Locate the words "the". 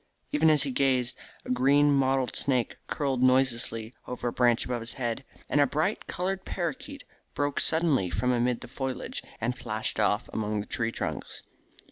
8.61-8.67, 10.59-10.65